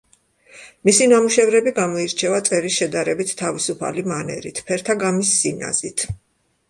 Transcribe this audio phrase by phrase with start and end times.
[0.87, 6.07] მისი ნამუშევრები გამოირჩევა წერის შედარებით თავისუფალი მანერით, ფერთა გამის სინაზით.